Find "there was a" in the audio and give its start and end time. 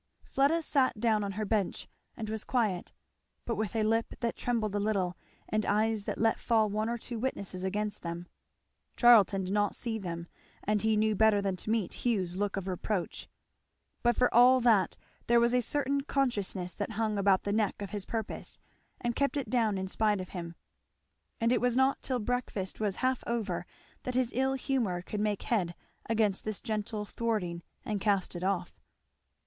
15.27-15.61